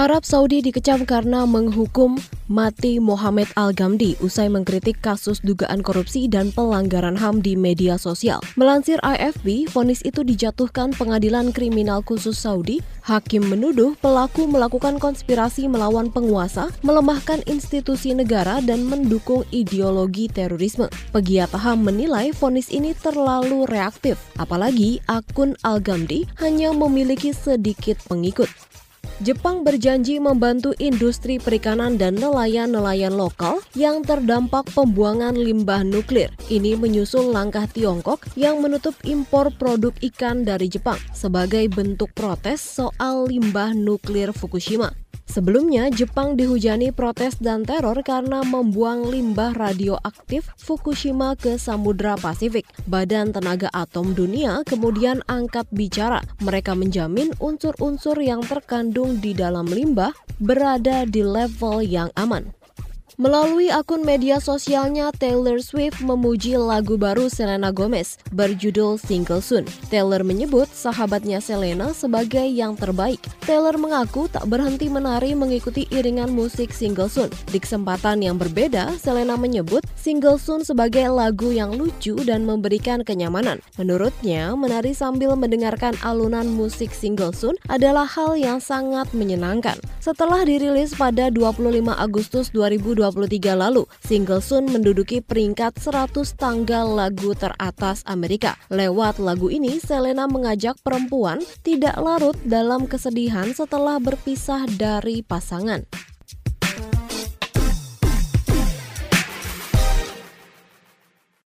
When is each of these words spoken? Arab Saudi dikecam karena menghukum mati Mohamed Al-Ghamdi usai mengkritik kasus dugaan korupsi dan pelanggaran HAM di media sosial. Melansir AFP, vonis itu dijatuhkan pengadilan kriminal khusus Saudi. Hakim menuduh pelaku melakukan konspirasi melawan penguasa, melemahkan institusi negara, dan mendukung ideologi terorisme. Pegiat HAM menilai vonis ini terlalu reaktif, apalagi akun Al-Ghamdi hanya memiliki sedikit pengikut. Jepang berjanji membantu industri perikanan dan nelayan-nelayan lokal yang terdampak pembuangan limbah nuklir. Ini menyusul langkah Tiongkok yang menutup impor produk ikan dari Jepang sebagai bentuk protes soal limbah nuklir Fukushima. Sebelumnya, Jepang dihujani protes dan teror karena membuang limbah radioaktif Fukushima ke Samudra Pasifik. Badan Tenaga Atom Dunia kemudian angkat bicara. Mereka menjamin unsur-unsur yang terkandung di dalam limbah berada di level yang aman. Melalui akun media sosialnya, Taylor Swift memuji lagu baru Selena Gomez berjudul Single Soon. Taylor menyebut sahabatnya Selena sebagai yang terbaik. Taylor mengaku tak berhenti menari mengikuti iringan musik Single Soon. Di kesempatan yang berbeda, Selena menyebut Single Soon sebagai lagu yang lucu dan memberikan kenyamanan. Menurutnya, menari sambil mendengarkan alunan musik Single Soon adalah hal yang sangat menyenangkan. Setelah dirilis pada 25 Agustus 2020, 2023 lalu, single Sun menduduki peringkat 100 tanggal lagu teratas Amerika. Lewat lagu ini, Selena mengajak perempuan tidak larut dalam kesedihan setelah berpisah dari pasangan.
Arab 0.00 0.24
Saudi 0.24 0.64
dikecam 0.64 1.04
karena 1.04 1.44
menghukum 1.44 2.16
mati 2.48 2.96
Mohamed 2.96 3.52
Al-Ghamdi 3.52 4.16
usai 4.24 4.48
mengkritik 4.48 4.96
kasus 5.04 5.44
dugaan 5.44 5.84
korupsi 5.84 6.24
dan 6.24 6.56
pelanggaran 6.56 7.20
HAM 7.20 7.44
di 7.44 7.52
media 7.52 8.00
sosial. 8.00 8.40
Melansir 8.56 8.96
AFP, 9.04 9.68
vonis 9.68 10.00
itu 10.00 10.24
dijatuhkan 10.24 10.96
pengadilan 10.96 11.52
kriminal 11.52 12.00
khusus 12.00 12.40
Saudi. 12.40 12.80
Hakim 13.04 13.44
menuduh 13.44 13.92
pelaku 14.00 14.48
melakukan 14.48 14.96
konspirasi 14.96 15.68
melawan 15.68 16.08
penguasa, 16.08 16.72
melemahkan 16.80 17.44
institusi 17.44 18.16
negara, 18.16 18.64
dan 18.64 18.88
mendukung 18.88 19.44
ideologi 19.52 20.32
terorisme. 20.32 20.88
Pegiat 21.12 21.52
HAM 21.52 21.84
menilai 21.84 22.32
vonis 22.32 22.72
ini 22.72 22.96
terlalu 22.96 23.68
reaktif, 23.68 24.16
apalagi 24.40 25.04
akun 25.12 25.60
Al-Ghamdi 25.60 26.24
hanya 26.40 26.72
memiliki 26.72 27.36
sedikit 27.36 28.00
pengikut. 28.08 28.48
Jepang 29.20 29.68
berjanji 29.68 30.16
membantu 30.16 30.72
industri 30.80 31.36
perikanan 31.36 32.00
dan 32.00 32.16
nelayan-nelayan 32.16 33.12
lokal 33.12 33.60
yang 33.76 34.00
terdampak 34.00 34.64
pembuangan 34.72 35.36
limbah 35.36 35.84
nuklir. 35.84 36.32
Ini 36.48 36.80
menyusul 36.80 37.28
langkah 37.28 37.68
Tiongkok 37.68 38.24
yang 38.32 38.64
menutup 38.64 38.96
impor 39.04 39.52
produk 39.52 39.92
ikan 40.00 40.48
dari 40.48 40.72
Jepang 40.72 40.96
sebagai 41.12 41.68
bentuk 41.68 42.16
protes 42.16 42.64
soal 42.64 43.28
limbah 43.28 43.76
nuklir 43.76 44.32
Fukushima. 44.32 44.88
Sebelumnya, 45.30 45.86
Jepang 45.94 46.34
dihujani 46.34 46.90
protes 46.90 47.38
dan 47.38 47.62
teror 47.62 48.02
karena 48.02 48.42
membuang 48.42 49.06
limbah 49.06 49.54
radioaktif 49.54 50.50
Fukushima 50.58 51.38
ke 51.38 51.54
Samudra 51.54 52.18
Pasifik. 52.18 52.66
Badan 52.90 53.30
Tenaga 53.30 53.70
Atom 53.70 54.10
Dunia 54.10 54.66
kemudian 54.66 55.22
angkat 55.30 55.70
bicara. 55.70 56.18
Mereka 56.42 56.74
menjamin 56.74 57.30
unsur-unsur 57.38 58.18
yang 58.18 58.42
terkandung 58.42 59.22
di 59.22 59.30
dalam 59.30 59.70
limbah 59.70 60.10
berada 60.42 61.06
di 61.06 61.22
level 61.22 61.78
yang 61.86 62.10
aman. 62.18 62.59
Melalui 63.20 63.68
akun 63.68 64.00
media 64.00 64.40
sosialnya, 64.40 65.12
Taylor 65.12 65.60
Swift 65.60 66.00
memuji 66.00 66.56
lagu 66.56 66.96
baru 66.96 67.28
Selena 67.28 67.68
Gomez 67.68 68.16
berjudul 68.32 68.96
Single 68.96 69.44
Soon. 69.44 69.68
Taylor 69.92 70.24
menyebut 70.24 70.64
sahabatnya 70.72 71.36
Selena 71.44 71.92
sebagai 71.92 72.48
yang 72.48 72.80
terbaik. 72.80 73.20
Taylor 73.44 73.76
mengaku 73.76 74.24
tak 74.32 74.48
berhenti 74.48 74.88
menari 74.88 75.36
mengikuti 75.36 75.84
iringan 75.92 76.32
musik 76.32 76.72
Single 76.72 77.12
Soon. 77.12 77.28
Di 77.52 77.60
kesempatan 77.60 78.24
yang 78.24 78.40
berbeda, 78.40 78.96
Selena 78.96 79.36
menyebut 79.36 79.84
Single 80.00 80.40
Soon 80.40 80.64
sebagai 80.64 81.04
lagu 81.12 81.52
yang 81.52 81.76
lucu 81.76 82.16
dan 82.24 82.48
memberikan 82.48 83.04
kenyamanan. 83.04 83.60
Menurutnya, 83.76 84.56
menari 84.56 84.96
sambil 84.96 85.36
mendengarkan 85.36 85.92
alunan 86.00 86.48
musik 86.48 86.88
Single 86.88 87.36
Soon 87.36 87.60
adalah 87.68 88.08
hal 88.08 88.40
yang 88.40 88.64
sangat 88.64 89.12
menyenangkan. 89.12 89.76
Setelah 90.00 90.40
dirilis 90.48 90.96
pada 90.96 91.28
25 91.28 91.68
Agustus 92.00 92.48
2020, 92.56 93.09
2023 93.14 93.54
lalu, 93.58 93.86
single 94.02 94.42
Sun 94.42 94.70
menduduki 94.70 95.22
peringkat 95.22 95.78
100 95.78 96.34
tanggal 96.34 96.86
lagu 96.86 97.34
teratas 97.34 98.02
Amerika. 98.06 98.58
Lewat 98.70 99.22
lagu 99.22 99.50
ini, 99.50 99.78
Selena 99.78 100.26
mengajak 100.26 100.78
perempuan 100.82 101.42
tidak 101.62 101.94
larut 101.98 102.36
dalam 102.42 102.86
kesedihan 102.90 103.50
setelah 103.54 104.02
berpisah 104.02 104.66
dari 104.78 105.22
pasangan. 105.22 106.09